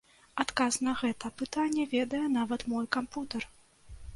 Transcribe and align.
Адказ 0.43 0.77
на 0.87 0.93
гэта 1.01 1.31
пытанне 1.41 1.85
ведае 1.93 2.25
нават 2.39 2.61
мой 2.73 2.85
кампутар. 2.97 3.41